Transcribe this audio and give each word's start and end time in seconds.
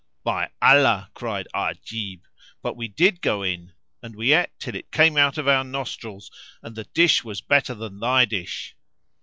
"By 0.23 0.49
Allah," 0.63 1.11
cried 1.13 1.47
Ajib, 1.53 2.21
"but 2.63 2.75
we 2.75 2.87
did 2.87 3.21
go 3.21 3.43
in 3.43 3.73
and 4.01 4.15
we 4.15 4.33
ate 4.33 4.49
till 4.57 4.73
it 4.73 4.91
came 4.91 5.15
out 5.15 5.37
of 5.37 5.47
our 5.47 5.63
nostrils, 5.63 6.31
and 6.63 6.75
the 6.75 6.85
dish 6.85 7.23
was 7.23 7.39
better 7.39 7.75
than 7.75 7.99
thy 7.99 8.25
dish!" 8.25 8.75